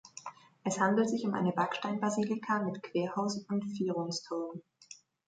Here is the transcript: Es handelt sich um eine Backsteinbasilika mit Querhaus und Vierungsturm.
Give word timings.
Es 0.63 0.79
handelt 0.79 1.09
sich 1.11 1.27
um 1.27 1.35
eine 1.35 1.51
Backsteinbasilika 1.51 2.63
mit 2.63 2.81
Querhaus 2.81 3.45
und 3.47 3.65
Vierungsturm. 3.77 4.63